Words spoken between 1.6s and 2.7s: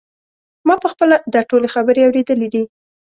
خبرې اورېدلې دي.